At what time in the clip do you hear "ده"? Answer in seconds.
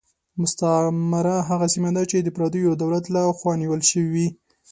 1.95-2.03